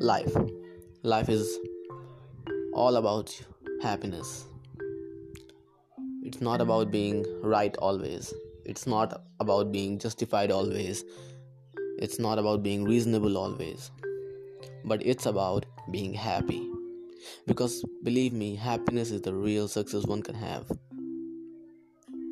life. 0.00 0.34
Life 1.02 1.28
is 1.28 1.58
all 2.72 2.96
about 2.96 3.38
happiness. 3.82 4.46
It's 6.22 6.40
not 6.40 6.62
about 6.62 6.90
being 6.90 7.26
right 7.42 7.76
always. 7.76 8.32
It's 8.64 8.86
not 8.86 9.20
about 9.40 9.72
being 9.72 9.98
justified 9.98 10.50
always. 10.50 11.04
It's 11.98 12.18
not 12.18 12.38
about 12.38 12.62
being 12.62 12.84
reasonable 12.84 13.36
always. 13.36 13.90
But 14.86 15.04
it's 15.04 15.26
about 15.26 15.66
being 15.90 16.14
happy. 16.14 16.66
Because 17.46 17.84
believe 18.02 18.32
me 18.32 18.56
happiness 18.56 19.10
is 19.10 19.20
the 19.20 19.34
real 19.34 19.68
success 19.68 20.06
one 20.06 20.22
can 20.22 20.34
have. 20.34 20.72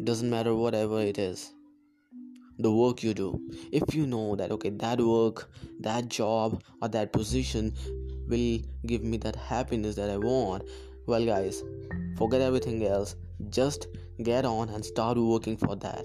Doesn't 0.05 0.31
matter 0.31 0.55
whatever 0.55 1.01
it 1.01 1.19
is 1.19 1.53
the 2.59 2.71
work 2.71 3.03
you 3.03 3.15
do. 3.15 3.41
If 3.73 3.95
you 3.95 4.07
know 4.07 4.37
that 4.37 4.51
okay 4.53 4.71
that 4.71 5.01
work 5.01 5.51
that 5.81 6.09
job 6.09 6.63
or 6.83 6.89
that 6.89 7.13
position 7.13 7.73
will 8.29 8.61
give 8.87 9.03
me 9.03 9.17
that 9.17 9.37
happiness 9.37 9.95
that 9.97 10.11
i 10.11 10.17
want 10.19 10.63
well 11.07 11.25
guys 11.25 11.63
forget 12.17 12.41
everything 12.41 12.85
else. 12.85 13.17
Just 13.49 13.87
get 14.23 14.45
on 14.45 14.69
and 14.71 14.85
start 14.85 15.17
working 15.17 15.57
for 15.57 15.77
that. 15.77 16.05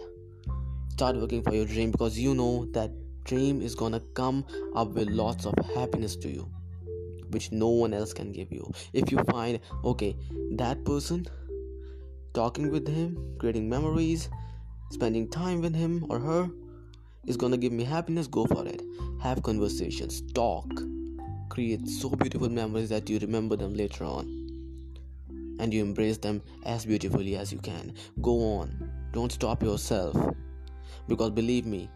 Start 0.89 1.15
working 1.15 1.41
for 1.41 1.53
your 1.55 1.65
dream 1.65 1.89
because 1.91 2.19
you 2.19 2.35
know 2.35 2.65
that 2.73 2.91
dream 3.23 3.61
is 3.61 3.73
gonna 3.73 3.99
come 4.13 4.45
up 4.75 4.89
with 4.89 5.09
lots 5.09 5.45
of 5.45 5.53
happiness 5.75 6.15
to 6.17 6.29
you 6.29 6.49
which 7.29 7.51
no 7.51 7.67
one 7.67 7.93
else 7.95 8.13
can 8.13 8.31
give 8.31 8.51
you. 8.51 8.71
If 8.93 9.11
you 9.11 9.17
find 9.31 9.59
okay 9.83 10.15
that 10.51 10.85
person 10.85 11.25
talking 12.33 12.69
with 12.69 12.87
him 12.87 13.17
creating 13.39 13.67
memories 13.67 14.29
spending 14.93 15.27
time 15.27 15.59
with 15.59 15.75
him 15.75 16.05
or 16.09 16.19
her 16.19 16.49
is 17.25 17.35
gonna 17.35 17.57
give 17.57 17.73
me 17.73 17.83
happiness. 17.83 18.27
Go 18.27 18.45
for 18.45 18.65
it. 18.65 18.81
Have 19.21 19.41
conversations. 19.43 20.21
Talk. 20.33 20.69
Create 21.49 21.87
so 21.87 22.09
beautiful 22.09 22.49
memories 22.49 22.89
that 22.89 23.09
you 23.09 23.19
remember 23.19 23.55
them 23.55 23.73
later 23.73 24.03
on. 24.03 24.25
And 25.59 25.73
you 25.73 25.81
embrace 25.81 26.17
them 26.17 26.41
as 26.65 26.85
beautifully 26.85 27.35
as 27.35 27.51
you 27.51 27.59
can. 27.59 27.93
Go 28.21 28.39
on. 28.59 28.89
Don't 29.11 29.31
stop 29.31 29.63
yourself. 29.63 30.15
Because 31.07 31.31
believe 31.31 31.65
me 31.65 31.89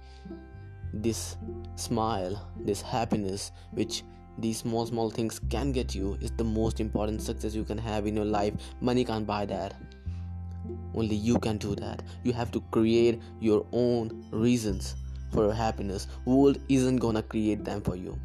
this 0.93 1.36
smile 1.75 2.49
this 2.61 2.81
happiness 2.81 3.52
which 3.71 4.03
these 4.39 4.59
small 4.59 4.86
small 4.86 5.09
things 5.09 5.39
can 5.49 5.71
get 5.71 5.93
you 5.93 6.17
is 6.21 6.31
the 6.38 6.43
most 6.43 6.80
important 6.80 7.21
success 7.21 7.53
you 7.53 7.64
can 7.64 7.77
have 7.77 8.08
in 8.08 8.16
your 8.16 8.25
life. 8.25 8.53
Money 8.81 9.03
can't 9.03 9.27
buy 9.27 9.45
that 9.45 9.75
only 10.93 11.15
you 11.15 11.39
can 11.39 11.57
do 11.57 11.75
that. 11.75 12.01
You 12.23 12.33
have 12.33 12.51
to 12.51 12.61
create 12.71 13.21
your 13.39 13.65
own 13.71 14.25
reasons 14.31 14.95
for 15.31 15.43
your 15.43 15.53
happiness. 15.53 16.07
World 16.25 16.59
isn't 16.69 16.97
gonna 16.97 17.23
create 17.23 17.63
them 17.63 17.81
for 17.81 17.95
you. 17.95 18.17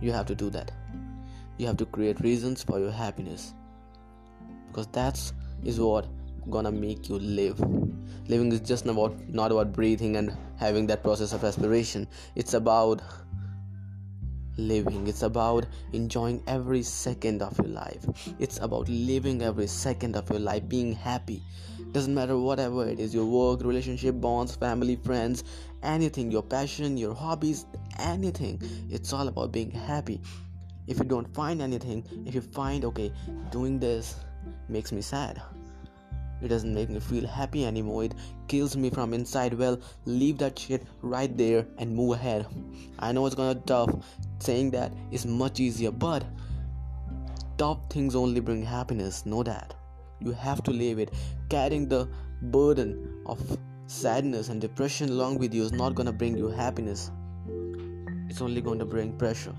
You 0.00 0.12
have 0.12 0.26
to 0.26 0.34
do 0.34 0.50
that. 0.50 0.72
You 1.58 1.66
have 1.66 1.76
to 1.78 1.86
create 1.86 2.20
reasons 2.20 2.62
for 2.62 2.78
your 2.78 2.90
happiness. 2.90 3.54
Because 4.68 4.86
that's 4.88 5.32
is 5.64 5.78
what 5.78 6.06
gonna 6.50 6.72
make 6.72 7.08
you 7.08 7.18
live. 7.18 7.60
Living 8.28 8.50
is 8.52 8.60
just 8.60 8.86
about 8.86 9.14
not 9.28 9.52
about 9.52 9.72
breathing 9.72 10.16
and 10.16 10.36
having 10.56 10.86
that 10.86 11.02
process 11.02 11.32
of 11.32 11.42
respiration. 11.42 12.08
It's 12.34 12.54
about 12.54 13.02
living. 14.56 15.06
It's 15.06 15.22
about 15.22 15.66
enjoying 15.92 16.42
every 16.46 16.82
second 16.82 17.42
of 17.42 17.56
your 17.58 17.68
life. 17.68 18.06
It's 18.38 18.58
about 18.58 18.88
living 18.88 19.42
every 19.42 19.66
second 19.66 20.16
of 20.16 20.28
your 20.30 20.38
life 20.38 20.68
being 20.68 20.92
happy. 20.92 21.42
Doesn't 21.92 22.14
matter 22.14 22.38
whatever 22.38 22.86
it 22.86 22.98
is 23.00 23.14
your 23.14 23.26
work 23.26 23.62
relationship 23.62 24.20
bonds 24.20 24.56
family 24.56 24.96
friends 24.96 25.44
anything 25.82 26.30
your 26.30 26.42
passion 26.42 26.96
your 26.96 27.14
hobbies 27.14 27.66
anything. 27.98 28.60
It's 28.90 29.12
all 29.12 29.28
about 29.28 29.52
being 29.52 29.70
happy. 29.70 30.20
If 30.86 30.98
you 30.98 31.04
don't 31.04 31.32
find 31.34 31.60
anything 31.60 32.04
if 32.26 32.34
you 32.34 32.40
find 32.40 32.84
okay 32.86 33.12
doing 33.50 33.78
this 33.78 34.16
makes 34.68 34.92
me 34.92 35.02
sad 35.02 35.42
it 36.42 36.48
doesn't 36.48 36.74
make 36.74 36.90
me 36.90 36.98
feel 37.00 37.26
happy 37.26 37.64
anymore. 37.64 38.04
It 38.04 38.14
kills 38.48 38.76
me 38.76 38.90
from 38.90 39.14
inside. 39.14 39.54
Well, 39.54 39.80
leave 40.04 40.38
that 40.38 40.58
shit 40.58 40.82
right 41.00 41.36
there 41.36 41.66
and 41.78 41.94
move 41.94 42.14
ahead. 42.14 42.46
I 42.98 43.12
know 43.12 43.26
it's 43.26 43.34
gonna 43.34 43.60
tough. 43.66 43.94
Saying 44.40 44.72
that 44.72 44.92
is 45.12 45.24
much 45.24 45.60
easier, 45.60 45.92
but 45.92 46.24
tough 47.58 47.78
things 47.90 48.16
only 48.16 48.40
bring 48.40 48.64
happiness. 48.64 49.24
Know 49.24 49.44
that. 49.44 49.74
You 50.20 50.32
have 50.32 50.62
to 50.64 50.72
leave 50.72 50.98
it. 50.98 51.14
Carrying 51.48 51.88
the 51.88 52.08
burden 52.42 53.22
of 53.26 53.58
sadness 53.86 54.48
and 54.48 54.60
depression 54.60 55.10
along 55.10 55.38
with 55.38 55.54
you 55.54 55.62
is 55.62 55.72
not 55.72 55.94
gonna 55.94 56.12
bring 56.12 56.36
you 56.36 56.48
happiness. 56.48 57.10
It's 58.28 58.40
only 58.40 58.62
to 58.62 58.84
bring 58.84 59.16
pressure. 59.16 59.54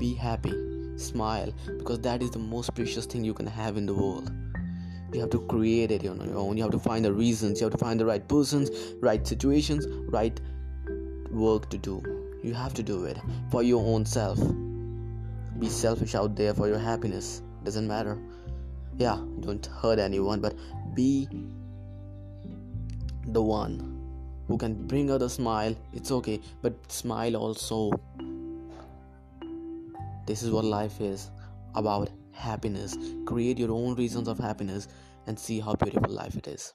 Be 0.00 0.14
happy. 0.14 0.52
Smile 0.96 1.52
because 1.78 2.00
that 2.00 2.22
is 2.22 2.30
the 2.30 2.38
most 2.38 2.74
precious 2.74 3.06
thing 3.06 3.24
you 3.24 3.34
can 3.34 3.46
have 3.46 3.76
in 3.76 3.86
the 3.86 3.94
world 3.94 4.30
you 5.14 5.20
have 5.20 5.30
to 5.30 5.40
create 5.40 5.90
it 5.90 6.06
on 6.06 6.20
your 6.20 6.38
own. 6.38 6.56
You 6.56 6.62
have 6.62 6.72
to 6.72 6.78
find 6.78 7.04
the 7.04 7.12
reasons. 7.12 7.60
You 7.60 7.66
have 7.66 7.72
to 7.72 7.78
find 7.78 8.00
the 8.00 8.06
right 8.06 8.26
persons 8.26 8.70
right 9.00 9.26
situations 9.26 9.86
right 10.08 10.40
work 11.30 11.68
to 11.70 11.78
do. 11.78 12.02
You 12.42 12.54
have 12.54 12.74
to 12.74 12.82
do 12.82 13.04
it 13.04 13.18
for 13.50 13.62
your 13.62 13.84
own 13.84 14.04
self. 14.06 14.38
Be 15.58 15.68
selfish 15.68 16.14
out 16.14 16.34
there 16.36 16.54
for 16.54 16.68
your 16.68 16.78
happiness. 16.78 17.42
Doesn't 17.64 17.86
matter. 17.86 18.18
Yeah 18.98 19.18
don't 19.40 19.66
hurt 19.66 19.98
anyone 19.98 20.40
but 20.40 20.54
be 20.94 21.28
the 23.26 23.42
one 23.42 23.98
who 24.48 24.58
can 24.58 24.86
bring 24.86 25.10
out 25.10 25.22
a 25.22 25.28
smile. 25.28 25.76
It's 25.92 26.10
okay 26.10 26.40
but 26.62 26.74
smile 26.90 27.36
also. 27.36 27.90
This 30.26 30.42
is 30.42 30.50
what 30.50 30.64
life 30.64 31.00
is 31.00 31.30
about 31.74 32.10
happiness. 32.32 32.96
Create 33.26 33.58
your 33.58 33.70
own 33.72 33.94
reasons 33.94 34.28
of 34.28 34.38
happiness 34.38 34.88
and 35.26 35.38
see 35.38 35.60
how 35.60 35.74
beautiful 35.74 36.10
life 36.10 36.36
it 36.36 36.48
is. 36.48 36.74